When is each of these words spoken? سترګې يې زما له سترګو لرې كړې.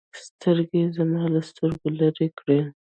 سترګې 0.25 0.77
يې 0.83 0.87
زما 0.97 1.21
له 1.33 1.41
سترګو 1.49 1.87
لرې 1.99 2.27
كړې. 2.37 2.59